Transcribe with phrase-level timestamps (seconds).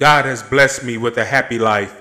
[0.00, 1.94] God has blessed me with a happy life.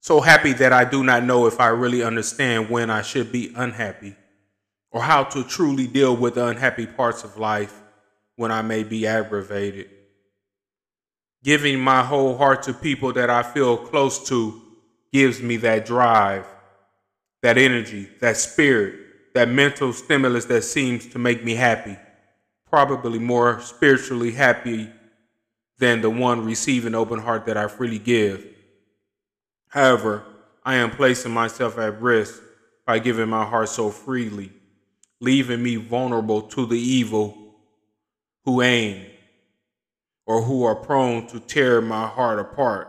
[0.00, 3.52] So happy that I do not know if I really understand when I should be
[3.56, 4.14] unhappy
[4.92, 7.82] or how to truly deal with the unhappy parts of life
[8.36, 9.90] when I may be aggravated.
[11.42, 14.62] Giving my whole heart to people that I feel close to
[15.12, 16.46] gives me that drive,
[17.42, 21.96] that energy, that spirit, that mental stimulus that seems to make me happy,
[22.70, 24.92] probably more spiritually happy
[25.78, 28.44] than the one receiving open heart that I freely give.
[29.68, 30.24] However,
[30.64, 32.42] I am placing myself at risk
[32.84, 34.52] by giving my heart so freely,
[35.20, 37.54] leaving me vulnerable to the evil
[38.44, 39.06] who aim
[40.26, 42.88] or who are prone to tear my heart apart,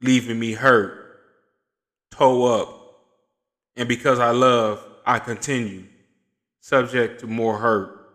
[0.00, 1.20] leaving me hurt,
[2.10, 2.76] toe up.
[3.76, 5.84] And because I love, I continue,
[6.60, 8.08] subject to more hurt,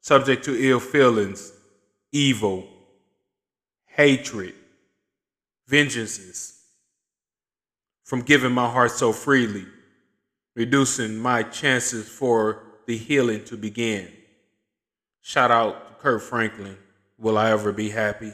[0.00, 1.52] subject to ill feelings,
[2.12, 2.68] evil,
[3.94, 4.54] hatred,
[5.68, 6.60] vengeances,
[8.04, 9.64] from giving my heart so freely,
[10.56, 14.10] reducing my chances for the healing to begin.
[15.22, 16.76] Shout out to Kirk Franklin.
[17.18, 18.32] Will I ever be happy?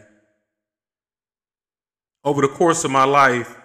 [2.24, 3.56] Over the course of my life,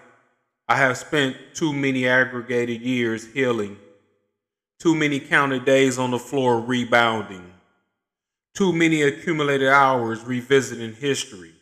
[0.67, 3.77] I have spent too many aggregated years healing,
[4.79, 7.53] too many counted days on the floor rebounding,
[8.53, 11.54] too many accumulated hours revisiting history,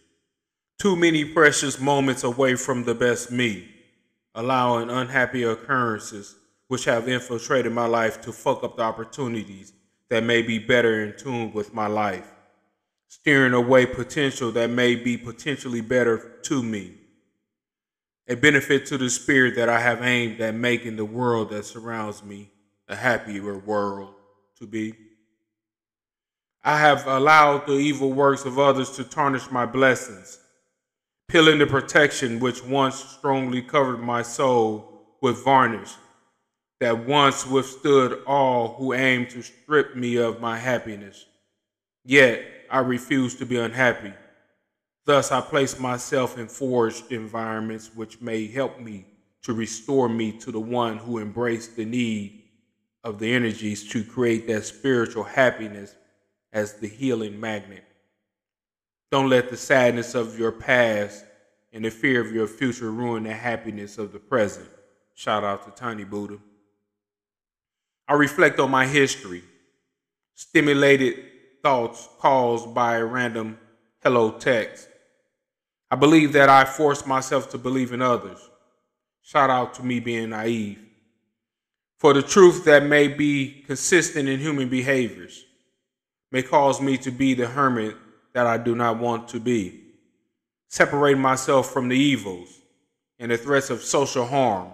[0.80, 3.68] too many precious moments away from the best me,
[4.36, 6.36] allowing unhappy occurrences
[6.68, 9.74] which have infiltrated my life to fuck up the opportunities
[10.10, 12.32] that may be better in tune with my life,
[13.08, 16.94] steering away potential that may be potentially better to me.
[18.28, 22.24] A benefit to the spirit that I have aimed at making the world that surrounds
[22.24, 22.50] me
[22.88, 24.14] a happier world
[24.58, 24.94] to be.
[26.64, 30.40] I have allowed the evil works of others to tarnish my blessings
[31.28, 35.94] peeling the protection which once strongly covered my soul with varnish,
[36.80, 41.26] that once withstood all who aimed to strip me of my happiness.
[42.04, 44.14] Yet I refuse to be unhappy.
[45.06, 49.06] Thus I place myself in forged environments which may help me
[49.44, 52.44] to restore me to the one who embraced the need
[53.04, 55.96] of the energies to create that spiritual happiness
[56.54, 57.84] as the healing magnet.
[59.14, 61.24] Don't let the sadness of your past
[61.72, 64.68] and the fear of your future ruin the happiness of the present.
[65.14, 66.40] Shout out to Tiny Buddha.
[68.08, 69.44] I reflect on my history,
[70.34, 71.26] stimulated
[71.62, 73.60] thoughts caused by a random
[74.02, 74.90] hello text.
[75.92, 78.40] I believe that I forced myself to believe in others.
[79.22, 80.80] Shout out to me being naive.
[82.00, 85.46] For the truth that may be consistent in human behaviors
[86.32, 87.96] may cause me to be the hermit
[88.34, 89.82] that I do not want to be,
[90.70, 92.50] separating myself from the evils
[93.20, 94.72] and the threats of social harm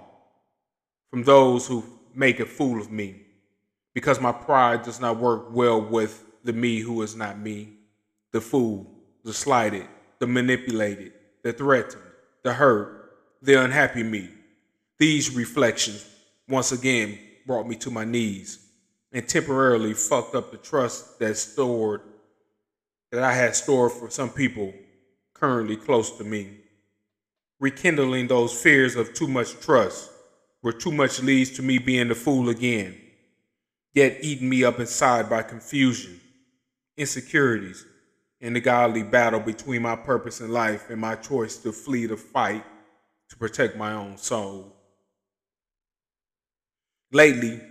[1.09, 1.83] from those who
[2.13, 3.21] make a fool of me,
[3.93, 7.73] because my pride does not work well with the me who is not me,
[8.31, 8.89] the fool,
[9.23, 9.87] the slighted,
[10.19, 12.01] the manipulated, the threatened,
[12.43, 14.29] the hurt, the unhappy me.
[14.97, 16.05] These reflections
[16.47, 18.59] once again brought me to my knees
[19.11, 22.01] and temporarily fucked up the trust that stored
[23.11, 24.73] that I had stored for some people
[25.33, 26.57] currently close to me,
[27.59, 30.11] rekindling those fears of too much trust,
[30.61, 32.95] where too much leads to me being the fool again,
[33.93, 36.19] yet eating me up inside by confusion,
[36.97, 37.85] insecurities,
[38.41, 42.17] and the godly battle between my purpose in life and my choice to flee the
[42.17, 42.63] fight
[43.29, 44.75] to protect my own soul.
[47.11, 47.61] Lately,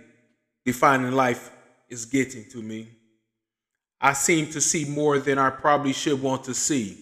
[0.65, 1.51] defining life
[1.87, 2.87] is getting to me.
[4.01, 6.97] I seem to see more than I probably should want to see,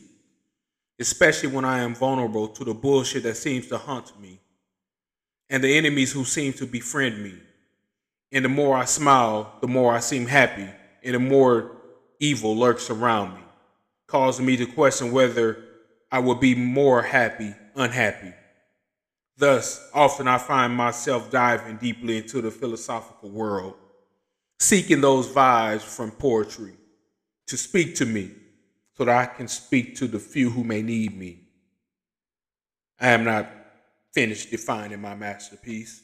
[0.99, 4.39] especially when I am vulnerable to the bullshit that seems to haunt me
[5.49, 7.35] and the enemies who seem to befriend me.
[8.31, 10.67] And the more I smile, the more I seem happy,
[11.03, 11.71] and the more
[12.19, 13.41] evil lurks around me,
[14.07, 15.63] causing me to question whether
[16.11, 18.33] I would be more happy, unhappy.
[19.37, 23.75] Thus, often I find myself diving deeply into the philosophical world,
[24.59, 26.73] seeking those vibes from poetry
[27.47, 28.31] to speak to me
[28.97, 31.39] so that I can speak to the few who may need me.
[32.99, 33.49] I am not
[34.13, 36.01] finished defining my masterpiece.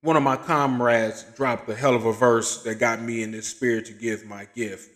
[0.00, 3.42] One of my comrades dropped a hell of a verse that got me in the
[3.42, 4.90] spirit to give my gift.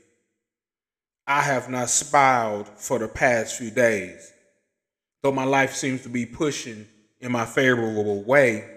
[1.27, 4.33] I have not smiled for the past few days.
[5.23, 6.87] Though my life seems to be pushing
[7.21, 8.69] in my favorable way,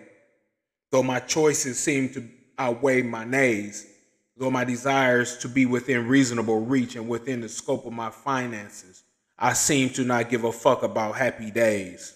[0.92, 2.28] though my choices seem to
[2.58, 3.88] outweigh my nays,
[4.38, 9.04] though my desires to be within reasonable reach and within the scope of my finances
[9.38, 12.14] I seem to not give a fuck about happy days,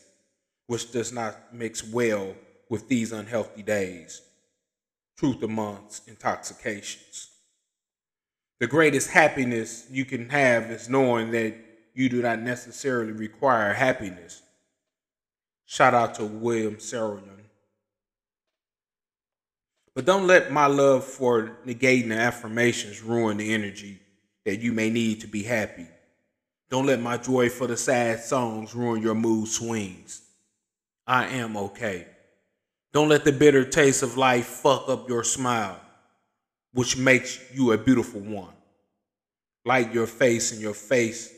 [0.68, 2.34] which does not mix well
[2.70, 4.22] with these unhealthy days.
[5.18, 7.30] Truth amongst intoxications.
[8.60, 11.56] The greatest happiness you can have is knowing that
[11.94, 14.42] you do not necessarily require happiness.
[15.66, 17.39] Shout out to William Saroyan.
[20.00, 24.00] But don't let my love for negating the affirmations ruin the energy
[24.46, 25.88] that you may need to be happy.
[26.70, 30.22] Don't let my joy for the sad songs ruin your mood swings.
[31.06, 32.08] I am okay.
[32.94, 35.82] Don't let the bitter taste of life fuck up your smile,
[36.72, 38.54] which makes you a beautiful one.
[39.66, 41.30] Light your face and your face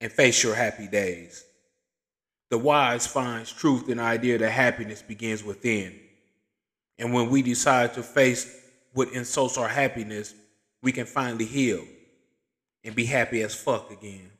[0.00, 1.44] and face your happy days.
[2.48, 6.00] The wise finds truth in the idea that happiness begins within.
[6.98, 8.60] And when we decide to face
[8.92, 10.34] what insults our happiness,
[10.82, 11.84] we can finally heal
[12.84, 14.30] and be happy as fuck again.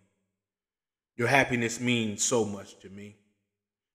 [1.17, 3.17] Your happiness means so much to me.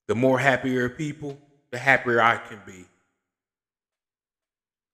[0.07, 1.38] The more happier people,
[1.71, 2.85] the happier I can be.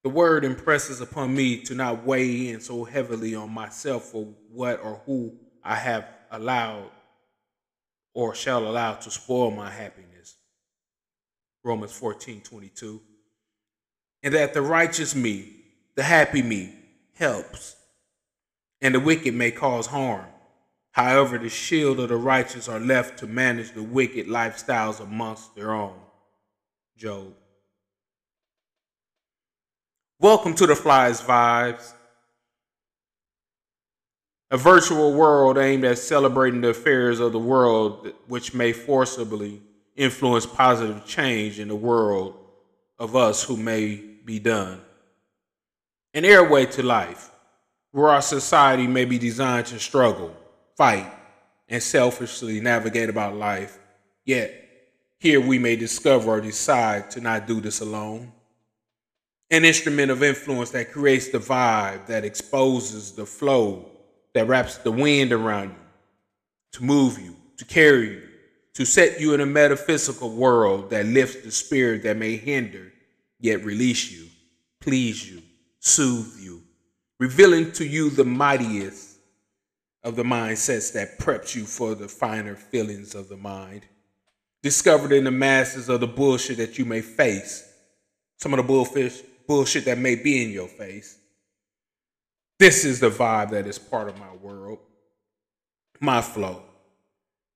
[0.04, 4.84] The word impresses upon me to not weigh in so heavily on myself for what
[4.84, 5.34] or who
[5.64, 6.92] I have allowed
[8.14, 10.36] or shall allow to spoil my happiness.
[11.64, 13.02] Romans 14 22.
[14.26, 15.54] And that the righteous me,
[15.96, 16.74] the happy me,
[17.14, 17.76] helps
[18.82, 20.26] and the wicked may cause harm.
[20.92, 25.74] However, the shield of the righteous are left to manage the wicked lifestyles amongst their
[25.74, 25.96] own.
[26.98, 27.34] Job.
[30.20, 31.94] Welcome to the Flyest Vibes,
[34.50, 39.62] a virtual world aimed at celebrating the affairs of the world, which may forcibly
[39.96, 42.38] influence positive change in the world
[42.98, 44.82] of us who may be done.
[46.14, 47.32] An airway to life
[47.92, 50.36] where our society may be designed to struggle,
[50.76, 51.12] fight,
[51.70, 53.80] and selfishly navigate about life,
[54.26, 54.54] yet
[55.20, 58.32] here we may discover or decide to not do this alone.
[59.50, 63.90] An instrument of influence that creates the vibe, that exposes the flow,
[64.34, 65.76] that wraps the wind around you,
[66.74, 68.22] to move you, to carry you,
[68.74, 72.92] to set you in a metaphysical world that lifts the spirit that may hinder,
[73.46, 74.28] yet release you,
[74.82, 75.42] please you,
[75.80, 76.64] soothe you,
[77.20, 79.18] revealing to you the mightiest
[80.04, 83.86] of the mindsets that preps you for the finer feelings of the mind.
[84.64, 87.72] Discovered in the masses of the bullshit that you may face,
[88.38, 91.18] some of the bullfish, bullshit that may be in your face.
[92.58, 94.80] This is the vibe that is part of my world,
[96.00, 96.64] my flow,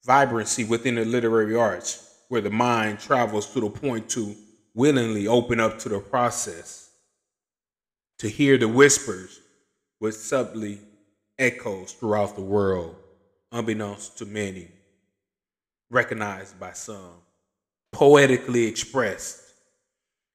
[0.06, 4.36] vibrancy within the literary arts, where the mind travels to the point to
[4.80, 6.90] willingly open up to the process,
[8.18, 9.42] to hear the whispers
[10.00, 10.80] which subtly
[11.38, 12.96] echoes throughout the world,
[13.52, 14.70] unbeknownst to many,
[15.90, 17.12] recognized by some,
[17.92, 19.42] poetically expressed,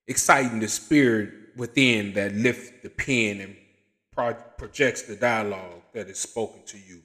[0.08, 3.56] exciting the spirit within that lifts the pen and
[4.12, 7.00] pro- projects the dialogue that is spoken to you,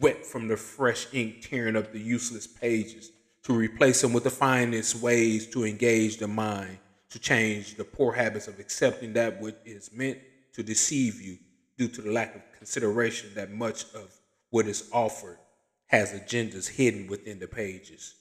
[0.00, 3.10] wet from the fresh ink tearing up the useless pages
[3.44, 6.78] to replace them with the finest ways to engage the mind,
[7.10, 10.18] to change the poor habits of accepting that which is meant
[10.54, 11.38] to deceive you
[11.76, 14.10] due to the lack of consideration that much of
[14.50, 15.38] what is offered
[15.86, 18.14] has agendas hidden within the pages,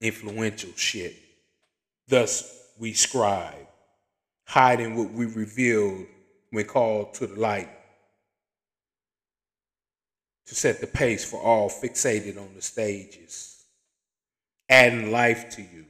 [0.00, 1.16] influential shit.
[2.06, 3.66] Thus, we scribe,
[4.46, 6.06] hiding what we revealed
[6.50, 7.68] when called to the light,
[10.46, 13.59] to set the pace for all fixated on the stages,
[14.70, 15.84] adding life to you,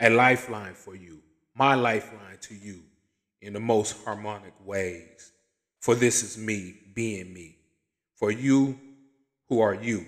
[0.00, 1.20] a lifeline for you,
[1.54, 2.80] my lifeline to you
[3.40, 5.32] in the most harmonic ways.
[5.80, 7.58] For this is me being me.
[8.16, 8.78] For you
[9.48, 10.06] who are you,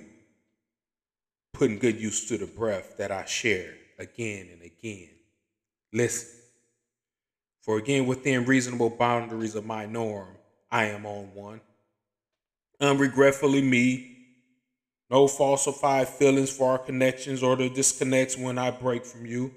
[1.53, 5.11] putting good use to the breath that I share again and again.
[5.93, 6.31] Listen.
[7.61, 10.37] For again, within reasonable boundaries of my norm,
[10.71, 11.61] I am on one.
[12.81, 14.16] Unregretfully me.
[15.11, 19.53] No falsified feelings for our connections or the disconnects when I break from you.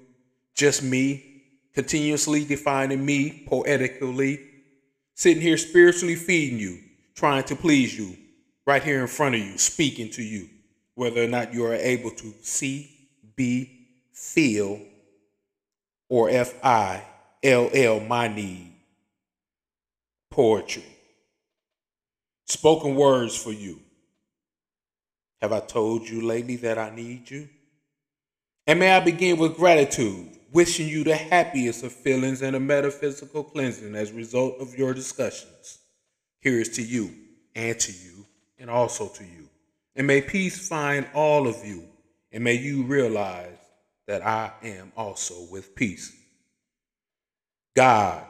[0.54, 1.42] Just me,
[1.74, 4.46] continuously defining me poetically
[5.20, 6.78] sitting here spiritually feeding you,
[7.14, 8.16] trying to please you,
[8.66, 10.48] right here in front of you, speaking to you,
[10.94, 12.90] whether or not you are able to see,
[13.36, 14.80] be, feel,
[16.08, 17.02] or F I
[17.42, 18.72] L L my need.
[20.30, 20.86] Poetry.
[22.46, 23.78] Spoken words for you.
[25.40, 27.48] Have I told you lately that I need you?
[28.66, 33.44] And may I begin with gratitude wishing you the happiest of feelings and a metaphysical
[33.44, 35.78] cleansing as a result of your discussions.
[36.40, 37.14] Here is to you
[37.54, 38.26] and to you
[38.58, 39.48] and also to you
[39.96, 41.84] And may peace find all of you,
[42.32, 43.56] and may you realize
[44.06, 46.16] that I am also with peace.
[47.76, 48.24] God,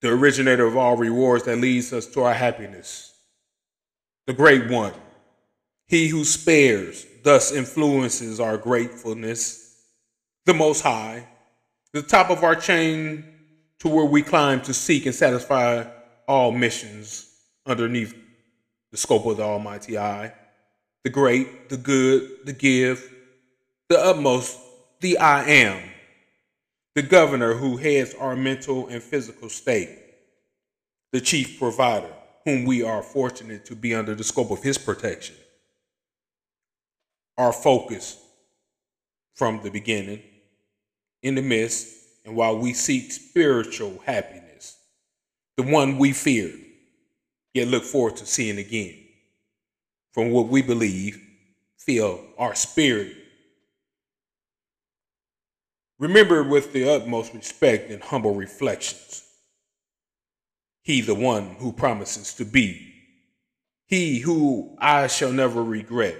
[0.00, 3.14] the originator of all rewards that leads us to our happiness,
[4.26, 4.92] the great one,
[5.88, 9.82] he who spares, thus influences our gratefulness,
[10.44, 11.26] the Most High,
[11.92, 13.24] the top of our chain
[13.80, 15.84] to where we climb to seek and satisfy
[16.26, 17.32] all missions
[17.66, 18.14] underneath
[18.90, 20.32] the scope of the Almighty Eye,
[21.04, 23.12] the great, the good, the give,
[23.88, 24.58] the utmost,
[25.00, 25.82] the I am,
[26.94, 29.98] the governor who heads our mental and physical state,
[31.12, 32.12] the chief provider,
[32.44, 35.36] whom we are fortunate to be under the scope of his protection.
[37.38, 38.16] Our focus
[39.34, 40.22] from the beginning,
[41.22, 41.88] in the midst,
[42.24, 44.78] and while we seek spiritual happiness,
[45.56, 46.58] the one we feared,
[47.52, 48.96] yet look forward to seeing again.
[50.12, 51.22] From what we believe,
[51.78, 53.14] feel our spirit.
[55.98, 59.24] Remember with the utmost respect and humble reflections.
[60.82, 62.94] He, the one who promises to be,
[63.86, 66.16] he who I shall never regret,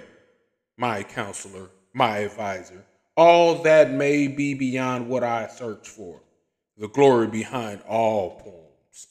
[0.77, 6.21] my counselor, my advisor, all that may be beyond what I search for,
[6.77, 9.07] the glory behind all poems,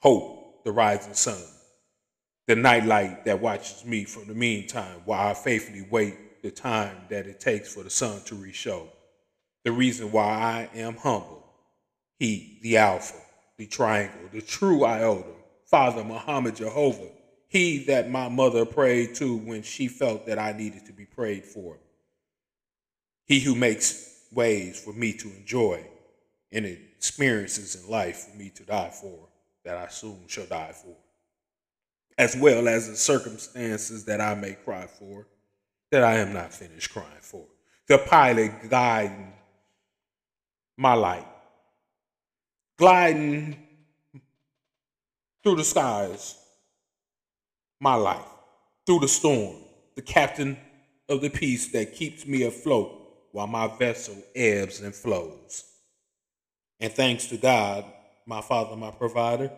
[0.00, 1.42] hope, the rising sun,
[2.46, 7.26] the nightlight that watches me from the meantime while I faithfully wait the time that
[7.26, 8.86] it takes for the sun to reshow,
[9.64, 11.44] the reason why I am humble,
[12.18, 13.16] he, the Alpha,
[13.56, 15.32] the Triangle, the true iota,
[15.64, 17.10] Father Muhammad Jehovah,
[17.54, 21.44] he that my mother prayed to when she felt that I needed to be prayed
[21.44, 21.78] for.
[23.26, 25.86] He who makes ways for me to enjoy
[26.50, 29.28] and experiences in life for me to die for,
[29.64, 30.96] that I soon shall die for,
[32.18, 35.28] as well as the circumstances that I may cry for,
[35.92, 37.44] that I am not finished crying for.
[37.86, 39.32] The pilot guiding
[40.76, 41.28] my light,
[42.76, 43.56] gliding
[45.44, 46.40] through the skies
[47.80, 48.24] my life
[48.86, 49.56] through the storm,
[49.94, 50.56] the captain
[51.08, 53.00] of the peace that keeps me afloat
[53.32, 55.64] while my vessel ebbs and flows.
[56.80, 57.84] And thanks to God,
[58.26, 59.50] my Father, my provider,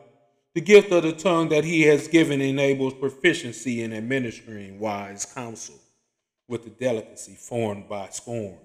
[0.55, 5.77] the gift of the tongue that He has given enables proficiency in administering wise counsel
[6.49, 8.59] with the delicacy formed by scorn,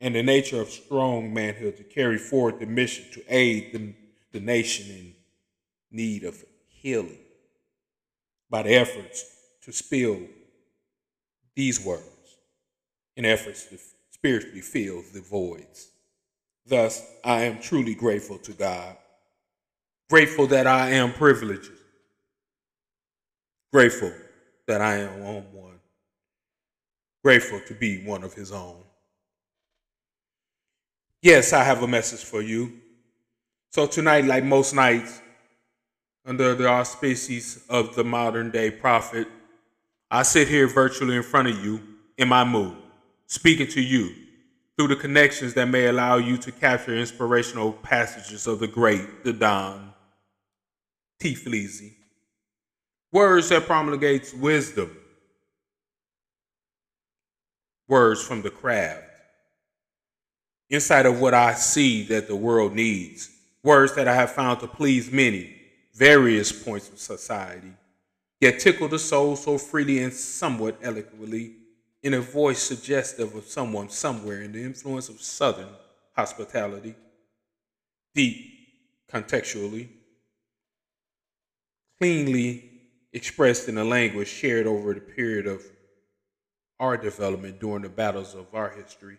[0.00, 3.94] and the nature of strong manhood to carry forward the mission to aid the,
[4.32, 5.14] the nation in
[5.90, 7.23] need of healing
[8.54, 9.24] by the efforts
[9.60, 10.16] to spill
[11.56, 12.36] these words
[13.16, 13.76] in efforts to
[14.12, 15.88] spiritually fill the voids.
[16.64, 18.96] Thus, I am truly grateful to God,
[20.08, 21.72] grateful that I am privileged,
[23.72, 24.12] grateful
[24.68, 25.80] that I am on one,
[27.24, 28.84] grateful to be one of His own.
[31.22, 32.72] Yes, I have a message for you.
[33.72, 35.20] So, tonight, like most nights,
[36.26, 39.28] under the auspices of the modern day prophet,
[40.10, 41.80] I sit here virtually in front of you
[42.16, 42.76] in my mood,
[43.26, 44.14] speaking to you
[44.76, 49.32] through the connections that may allow you to capture inspirational passages of the great, the
[49.32, 49.92] Don,
[51.20, 51.34] T.
[51.34, 51.94] Fleazy.
[53.12, 54.96] Words that promulgates wisdom.
[57.86, 59.02] Words from the craft.
[60.70, 63.30] Insight of what I see that the world needs.
[63.62, 65.53] Words that I have found to please many
[65.94, 67.72] various points of society,
[68.40, 71.54] yet tickle the soul so freely and somewhat eloquently
[72.02, 75.68] in a voice suggestive of someone somewhere in the influence of Southern
[76.14, 76.94] hospitality,
[78.14, 78.50] deep
[79.10, 79.88] contextually,
[81.98, 82.70] cleanly
[83.12, 85.62] expressed in a language shared over the period of
[86.80, 89.16] our development during the battles of our history.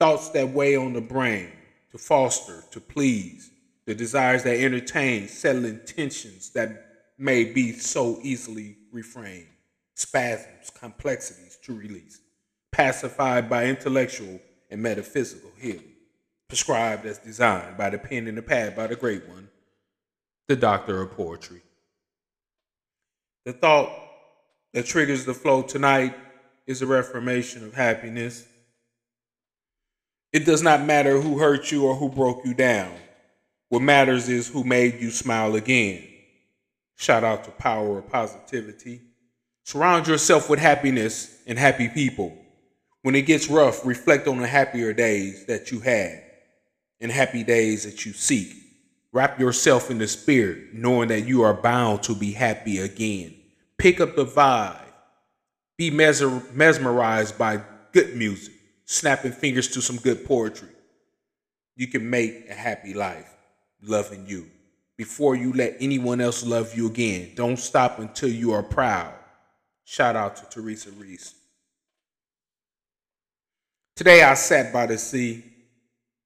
[0.00, 1.50] Thoughts that weigh on the brain
[1.92, 3.50] to foster, to please,
[3.86, 6.86] the desires that entertain, settling tensions that
[7.18, 9.48] may be so easily refrained,
[9.94, 12.20] spasms, complexities to release,
[12.72, 15.92] pacified by intellectual and metaphysical healing,
[16.48, 19.48] prescribed as designed by the pen and the pad by the great one,
[20.48, 21.60] the doctor of poetry.
[23.44, 23.90] The thought
[24.72, 26.16] that triggers the flow tonight
[26.66, 28.46] is a reformation of happiness.
[30.32, 32.92] It does not matter who hurt you or who broke you down.
[33.68, 36.06] What matters is who made you smile again.
[36.96, 39.00] Shout out to Power of Positivity.
[39.64, 42.36] Surround yourself with happiness and happy people.
[43.02, 46.22] When it gets rough, reflect on the happier days that you had
[47.00, 48.54] and happy days that you seek.
[49.12, 53.34] Wrap yourself in the spirit, knowing that you are bound to be happy again.
[53.78, 54.84] Pick up the vibe
[55.76, 57.60] be mesmerized by
[57.92, 58.54] good music,
[58.84, 60.68] snapping fingers to some good poetry.
[61.76, 63.33] You can make a happy life
[63.88, 64.46] loving you
[64.96, 67.32] before you let anyone else love you again.
[67.34, 69.12] Don't stop until you are proud.
[69.84, 71.34] Shout out to Teresa Reese.
[73.96, 75.44] Today I sat by the sea,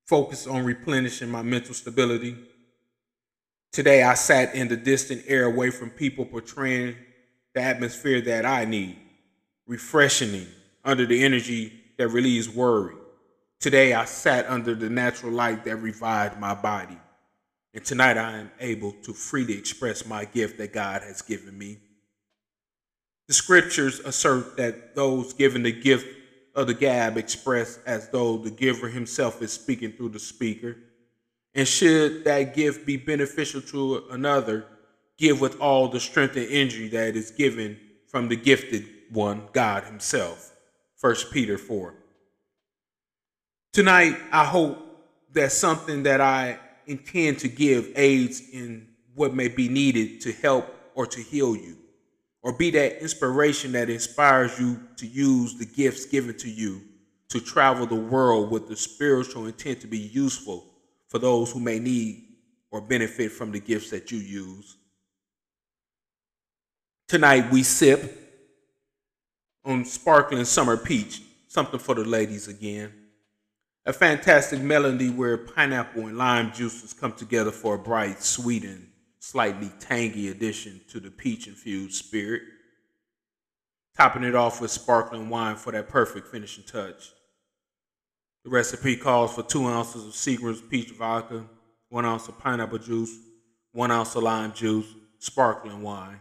[0.06, 2.36] focused on replenishing my mental stability.
[3.72, 6.96] Today I sat in the distant air away from people portraying
[7.54, 8.96] the atmosphere that I need,
[9.66, 10.46] refreshing
[10.84, 12.94] under the energy that relieves worry.
[13.60, 16.96] Today I sat under the natural light that revived my body.
[17.74, 21.78] And tonight I am able to freely express my gift that God has given me.
[23.28, 26.06] The scriptures assert that those given the gift
[26.54, 30.76] of the gab express as though the giver himself is speaking through the speaker.
[31.54, 34.66] And should that gift be beneficial to another,
[35.18, 39.84] give with all the strength and energy that is given from the gifted one, God
[39.84, 40.54] Himself.
[41.00, 41.94] 1 Peter 4.
[43.72, 44.78] Tonight, I hope
[45.32, 50.74] that something that I intend to give aids in what may be needed to help
[50.94, 51.76] or to heal you,
[52.42, 56.82] or be that inspiration that inspires you to use the gifts given to you
[57.28, 60.64] to travel the world with the spiritual intent to be useful
[61.08, 62.24] for those who may need
[62.70, 64.76] or benefit from the gifts that you use.
[67.06, 68.16] Tonight we sip
[69.64, 72.92] on sparkling summer peach, something for the ladies again.
[73.88, 78.86] A fantastic melody where pineapple and lime juices come together for a bright, sweet, and
[79.18, 82.42] slightly tangy addition to the peach infused spirit.
[83.96, 87.14] Topping it off with sparkling wine for that perfect finishing touch.
[88.44, 91.46] The recipe calls for two ounces of Seagram's peach vodka,
[91.88, 93.16] one ounce of pineapple juice,
[93.72, 96.20] one ounce of lime juice, sparkling wine.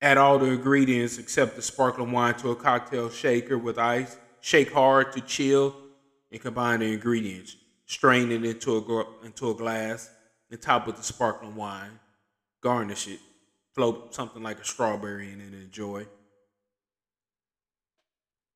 [0.00, 4.16] Add all the ingredients except the sparkling wine to a cocktail shaker with ice.
[4.40, 5.76] Shake hard to chill
[6.30, 7.56] and combine the ingredients.
[7.86, 10.10] Strain it into a, into a glass
[10.50, 11.98] and top with the sparkling wine.
[12.60, 13.20] Garnish it.
[13.74, 16.06] Float something like a strawberry in it and enjoy.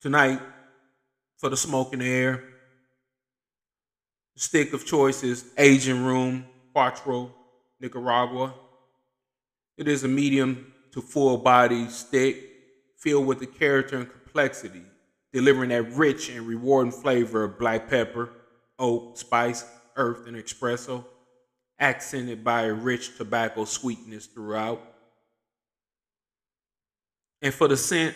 [0.00, 0.40] Tonight,
[1.38, 2.42] for the smoke in air,
[4.34, 7.32] the stick of choice is Aging Room Quattro,
[7.80, 8.54] Nicaragua.
[9.76, 12.36] It is a medium to full body stick
[12.98, 14.82] filled with the character and complexity
[15.32, 18.30] delivering that rich and rewarding flavor of black pepper,
[18.78, 19.64] oak, spice,
[19.96, 21.04] earth, and espresso,
[21.78, 24.82] accented by a rich tobacco sweetness throughout.
[27.40, 28.14] And for the scent,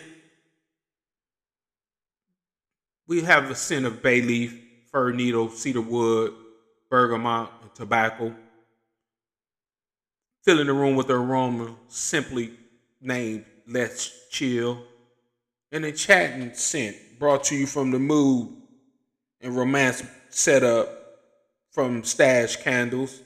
[3.07, 4.57] we have the scent of bay leaf,
[4.91, 6.33] fir needle, cedar wood,
[6.89, 8.33] bergamot, and tobacco.
[10.43, 12.53] Filling the room with the aroma simply
[13.01, 14.81] named Let's Chill.
[15.71, 18.49] And a chatting scent brought to you from the mood
[19.41, 20.89] and romance setup
[21.71, 23.21] from Stash Candles,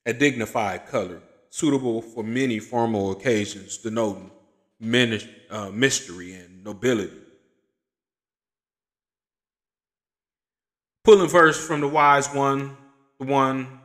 [0.06, 4.32] a dignified color suitable for many formal occasions, denoting
[5.50, 7.18] uh, mystery and nobility.
[11.04, 12.78] Pulling verse from the wise one,
[13.20, 13.80] the one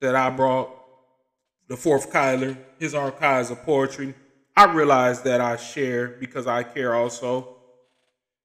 [0.00, 0.70] that I brought,
[1.68, 4.14] the fourth Kyler, his archives of poetry,
[4.56, 7.56] I realize that I share because I care also.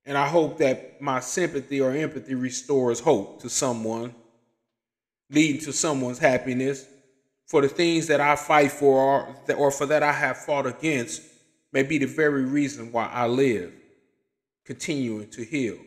[0.06, 4.16] And I hope that my sympathy or empathy restores hope to someone,
[5.30, 6.86] leading to someone's happiness
[7.48, 11.22] for the things that I fight for or, or for that I have fought against
[11.72, 13.74] may be the very reason why I live,
[14.66, 15.78] continuing to heal,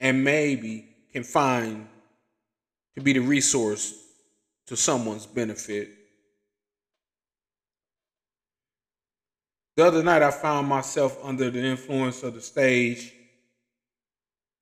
[0.00, 1.86] and maybe can find
[2.96, 3.94] to be the resource
[4.66, 5.90] to someone's benefit.
[9.76, 13.14] The other night, I found myself under the influence of the stage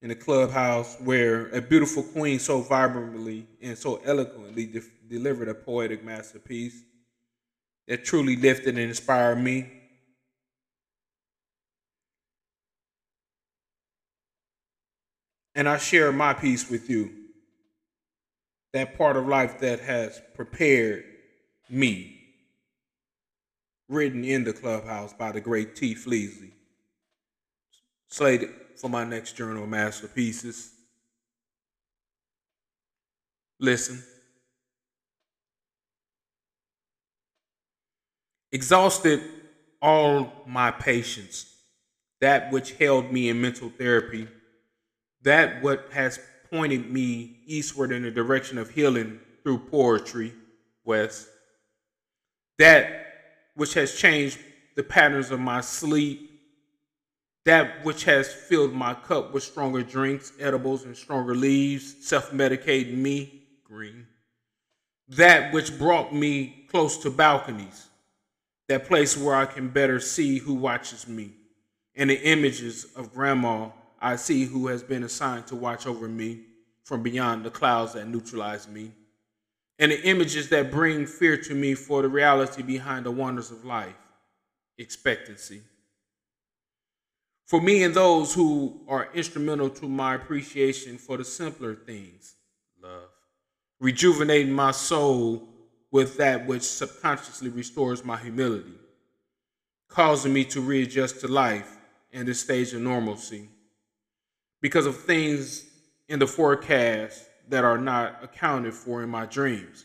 [0.03, 4.71] in the clubhouse where a beautiful queen so vibrantly and so eloquently
[5.09, 6.83] delivered a poetic masterpiece
[7.89, 9.71] that truly lifted and inspired me.
[15.55, 17.11] And I share my piece with you.
[18.75, 21.05] That part of life that has prepared
[21.71, 22.13] me.
[23.89, 25.95] Written in the clubhouse by the great T.
[25.95, 26.53] Fleasley.
[28.09, 30.73] Slated for my next journal masterpieces.
[33.59, 34.03] Listen.
[38.53, 39.23] Exhausted
[39.83, 41.53] all my patience,
[42.21, 44.29] that which held me in mental therapy,
[45.23, 46.19] that what has
[46.51, 50.33] pointed me eastward in the direction of healing through poetry,
[50.85, 51.29] West,
[52.59, 53.07] that
[53.55, 54.39] which has changed
[54.77, 56.26] the patterns of my sleep,
[57.47, 62.97] that which has filled my cup with stronger drinks, edibles, and stronger leaves, self medicating
[62.97, 64.05] me, green,
[65.09, 67.87] that which brought me close to balconies,
[68.69, 71.31] that place where I can better see who watches me,
[71.95, 73.69] and the images of grandma
[74.01, 76.41] I see who has been assigned to watch over me
[76.83, 78.91] from beyond the clouds that neutralize me,
[79.79, 83.65] and the images that bring fear to me for the reality behind the wonders of
[83.65, 83.95] life,
[84.79, 85.63] expectancy.
[87.47, 92.35] For me and those who are instrumental to my appreciation for the simpler things,
[92.83, 93.09] love,
[93.79, 95.49] rejuvenating my soul
[95.93, 98.75] with that which subconsciously restores my humility,
[99.89, 101.77] causing me to readjust to life
[102.13, 103.49] and this stage of normalcy
[104.61, 105.67] because of things
[106.09, 109.85] in the forecast that are not accounted for in my dreams,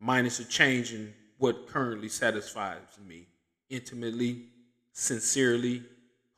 [0.00, 3.28] minus a change in what currently satisfies me
[3.70, 4.46] intimately,
[4.92, 5.84] sincerely,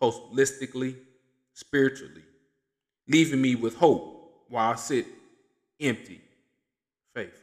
[0.00, 0.96] holistically,
[1.52, 2.24] spiritually,
[3.08, 5.06] leaving me with hope while I sit
[5.80, 6.20] empty,
[7.14, 7.40] faithfully.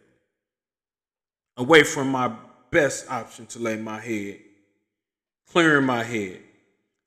[1.58, 2.34] Away from my
[2.72, 4.40] best option to lay my head,
[5.50, 6.42] clearing my head,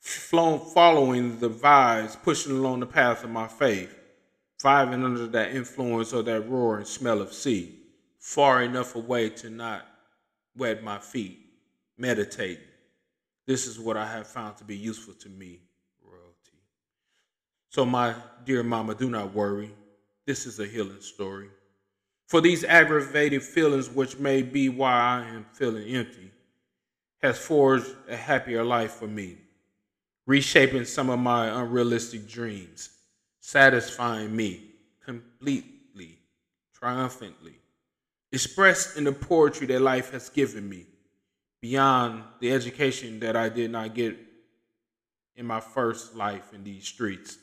[0.01, 3.95] following the vibes, pushing along the path of my faith,
[4.63, 7.79] vibing under that influence of that roaring smell of sea,
[8.19, 9.87] far enough away to not
[10.57, 11.39] wet my feet,
[11.97, 12.65] meditating.
[13.51, 15.59] This is what I have found to be useful to me,
[16.05, 16.57] royalty.
[17.69, 19.73] So, my dear mama, do not worry.
[20.25, 21.49] This is a healing story.
[22.29, 26.31] For these aggravated feelings, which may be why I am feeling empty,
[27.23, 29.39] has forged a happier life for me
[30.27, 32.91] reshaping some of my unrealistic dreams,
[33.41, 34.63] satisfying me
[35.05, 36.21] completely,
[36.73, 37.57] triumphantly,
[38.31, 40.87] expressed in the poetry that life has given me,
[41.61, 44.17] beyond the education that I did not get
[45.37, 47.39] in my first life in these streets,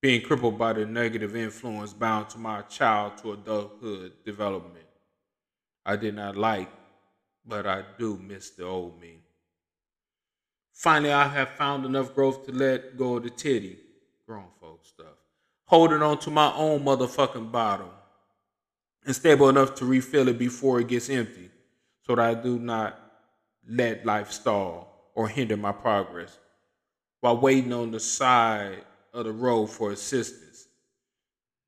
[0.00, 4.84] being crippled by the negative influence bound to my child to adulthood development.
[5.84, 6.70] I did not like,
[7.46, 9.18] but I do miss the old me.
[10.72, 13.78] Finally, I have found enough growth to let go of the titty,
[14.26, 15.18] grown folk stuff.
[15.66, 17.92] Holding on to my own motherfucking bottle
[19.04, 21.50] and stable enough to refill it before it gets empty
[22.06, 22.98] so that I do not
[23.68, 26.38] let life stall or hinder my progress
[27.20, 30.66] while waiting on the side of the road for assistance,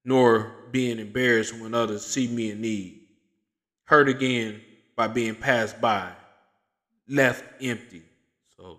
[0.04, 3.00] nor being embarrassed when others see me in need.
[3.84, 4.60] Hurt again
[4.96, 6.10] by being passed by,
[7.08, 8.02] left empty.
[8.56, 8.78] Solo,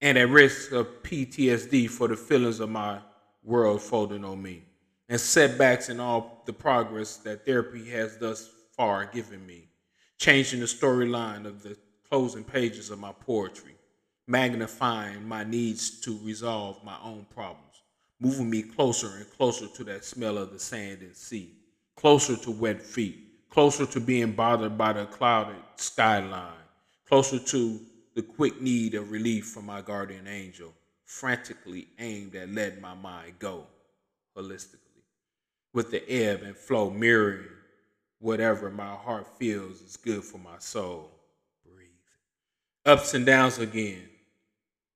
[0.00, 2.98] and at risk of PTSD for the feelings of my
[3.42, 4.62] world folding on me,
[5.10, 9.68] and setbacks in all the progress that therapy has thus far given me,
[10.18, 11.76] changing the storyline of the
[12.10, 13.74] closing pages of my poetry,
[14.26, 17.82] magnifying my needs to resolve my own problems,
[18.20, 21.54] moving me closer and closer to that smell of the sand and sea,
[21.96, 26.52] closer to wet feet, closer to being bothered by the clouded skyline,
[27.06, 27.80] closer to
[28.14, 33.38] the quick need of relief from my guardian angel, frantically aimed at letting my mind
[33.38, 33.64] go
[34.36, 35.04] holistically,
[35.72, 37.46] with the ebb and flow mirroring
[38.18, 41.10] whatever my heart feels is good for my soul.
[42.86, 44.08] Ups and downs again,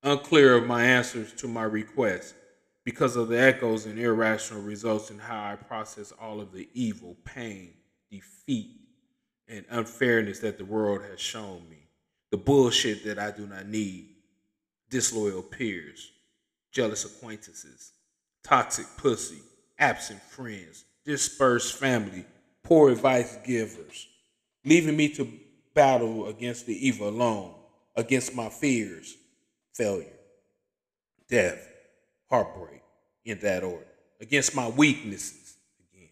[0.03, 2.33] unclear of my answers to my requests
[2.83, 7.15] because of the echoes and irrational results in how I process all of the evil,
[7.25, 7.75] pain,
[8.11, 8.81] defeat,
[9.49, 11.87] and unfairness that the world has shown me.
[12.31, 14.09] The bullshit that I do not need,
[14.89, 16.11] disloyal peers,
[16.73, 17.93] jealous acquaintances,
[18.43, 19.43] toxic pussy,
[19.79, 22.25] absent friends, dispersed family,
[22.63, 24.09] poor advice givers,
[24.65, 25.31] leaving me to
[25.75, 27.55] battle against the evil alone,
[27.97, 29.17] against my fears,
[29.75, 30.07] failure,
[31.29, 31.69] death,
[32.29, 32.83] heartbreak,
[33.25, 33.87] in that order,
[34.21, 35.57] against my weaknesses,
[35.93, 36.09] again,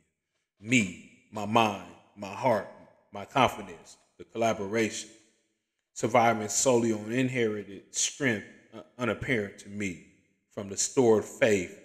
[0.61, 2.69] me, my mind, my heart,
[3.13, 5.11] my confidence, the collaboration,
[5.93, 10.07] surviving solely on inherited strength uh, unapparent to me
[10.51, 11.79] from the stored faith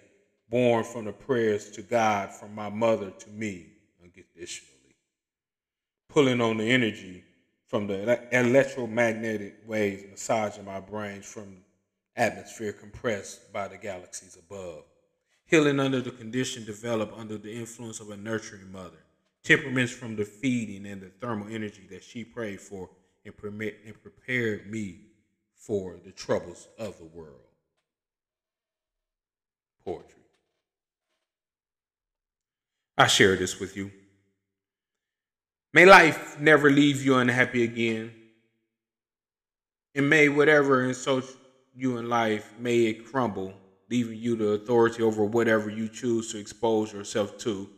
[0.50, 3.66] born from the prayers to God from my mother to me
[4.02, 4.96] unconditionally.
[6.08, 7.24] Pulling on the energy
[7.68, 11.58] from the electromagnetic waves massaging my brain from
[12.16, 14.84] atmosphere compressed by the galaxies above.
[15.44, 18.98] Healing under the condition developed under the influence of a nurturing mother.
[19.44, 22.90] Temperaments from the feeding and the thermal energy that she prayed for
[23.24, 25.00] and, permit, and prepared me
[25.54, 27.36] for the troubles of the world.
[29.84, 30.22] Poetry.
[32.96, 33.90] I share this with you.
[35.78, 38.12] May life never leave you unhappy again.
[39.94, 41.24] And may whatever insult
[41.72, 43.54] you in life, may it crumble,
[43.88, 47.70] leaving you the authority over whatever you choose to expose yourself to,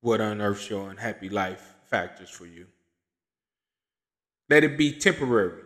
[0.00, 2.66] what unearths your unhappy life factors for you.
[4.50, 5.62] Let it be temporary,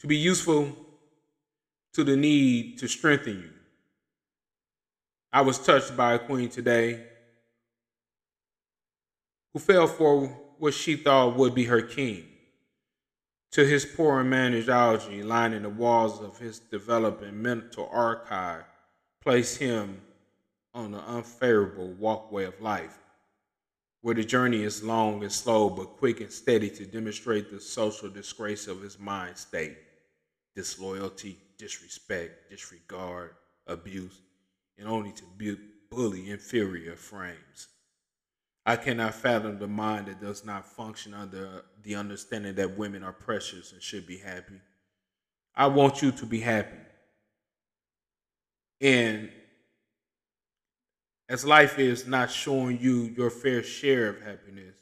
[0.00, 0.76] to be useful
[1.92, 3.50] to the need to strengthen you.
[5.32, 7.11] I was touched by a queen today
[9.52, 10.26] who fell for
[10.58, 12.24] what she thought would be her king.
[13.52, 18.64] To his poor and managed algae lining the walls of his developing mental archive,
[19.20, 20.00] place him
[20.72, 22.98] on the unfavorable walkway of life,
[24.00, 28.08] where the journey is long and slow, but quick and steady to demonstrate the social
[28.08, 29.76] disgrace of his mind state
[30.54, 33.34] disloyalty, disrespect, disregard,
[33.66, 34.20] abuse,
[34.76, 35.24] and only to
[35.90, 37.68] bully inferior frames.
[38.64, 43.12] I cannot fathom the mind that does not function under the understanding that women are
[43.12, 44.60] precious and should be happy.
[45.54, 46.78] I want you to be happy.
[48.80, 49.30] And
[51.28, 54.76] as life is not showing you your fair share of happiness,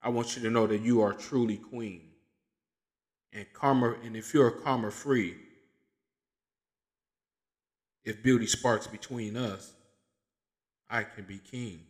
[0.00, 2.02] I want you to know that you are truly queen.
[3.32, 5.36] And karma, and if you're karma free,
[8.04, 9.72] if beauty sparks between us,
[10.88, 11.80] I can be king.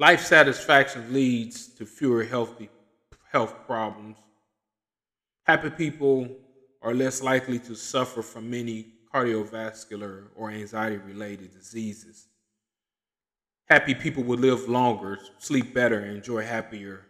[0.00, 2.70] Life satisfaction leads to fewer healthy
[3.30, 4.16] health problems.
[5.42, 6.26] Happy people
[6.80, 12.28] are less likely to suffer from many cardiovascular or anxiety related diseases.
[13.68, 17.04] Happy people will live longer, sleep better, and enjoy happier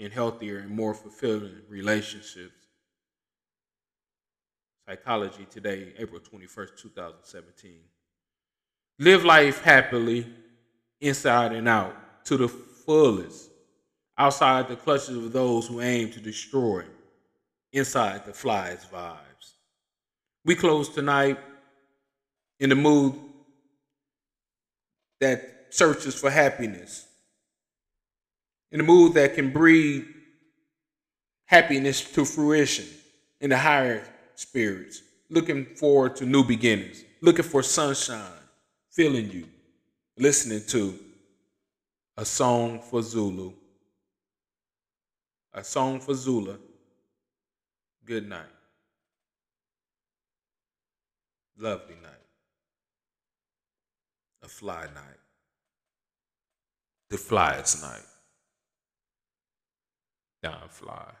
[0.00, 2.68] and healthier and more fulfilling relationships.
[4.88, 7.80] Psychology Today, April 21st, 2017.
[8.98, 10.26] Live life happily,
[11.02, 13.50] inside and out to the fullest,
[14.16, 16.84] outside the clutches of those who aim to destroy,
[17.72, 19.54] inside the flyest vibes.
[20.44, 21.38] We close tonight
[22.60, 23.14] in the mood
[25.20, 27.06] that searches for happiness,
[28.70, 30.06] in the mood that can breed
[31.46, 32.86] happiness to fruition
[33.40, 38.20] in the higher spirits, looking forward to new beginnings, looking for sunshine,
[38.90, 39.46] feeling you,
[40.16, 40.98] listening to
[42.16, 43.52] a Song for Zulu.
[45.52, 46.58] A Song for Zula.
[48.04, 48.46] Good night.
[51.58, 52.12] Lovely night.
[54.42, 55.20] A fly night.
[57.10, 58.06] The flyest night.
[60.42, 61.12] Down fly.